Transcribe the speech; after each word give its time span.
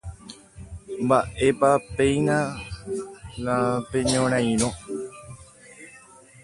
¡Mba'épapeína 1.07 2.39
la 3.45 3.57
peñorairõ! 3.91 4.69